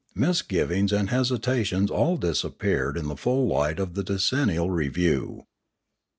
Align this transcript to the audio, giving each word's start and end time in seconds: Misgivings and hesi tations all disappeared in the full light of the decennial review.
Misgivings 0.15 0.91
and 0.91 1.09
hesi 1.09 1.37
tations 1.37 1.91
all 1.91 2.17
disappeared 2.17 2.97
in 2.97 3.07
the 3.07 3.15
full 3.15 3.45
light 3.47 3.77
of 3.77 3.93
the 3.93 4.01
decennial 4.03 4.71
review. 4.71 5.45